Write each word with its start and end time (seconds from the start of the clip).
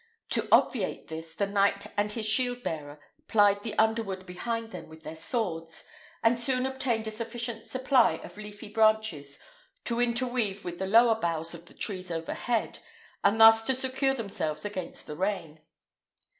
To 0.31 0.47
obviate 0.51 1.09
this, 1.09 1.35
the 1.35 1.45
knight 1.45 1.85
and 1.95 2.11
his 2.11 2.25
shield 2.25 2.63
bearer 2.63 2.99
plied 3.27 3.61
the 3.61 3.77
underwood 3.77 4.25
behind 4.25 4.71
them 4.71 4.89
with 4.89 5.03
their 5.03 5.15
swords, 5.15 5.87
and 6.23 6.39
soon 6.39 6.65
obtained 6.65 7.05
a 7.05 7.11
sufficient 7.11 7.67
supply 7.67 8.13
of 8.23 8.35
leafy 8.35 8.67
branches 8.69 9.37
to 9.83 9.99
interweave 10.01 10.65
with 10.65 10.79
the 10.79 10.87
lower 10.87 11.13
boughs 11.13 11.53
of 11.53 11.67
the 11.67 11.75
trees 11.75 12.09
overhead, 12.09 12.79
and 13.23 13.39
thus 13.39 13.67
to 13.67 13.75
secure 13.75 14.15
themselves 14.15 14.65
against 14.65 15.05
the 15.05 15.15
rain. 15.15 15.59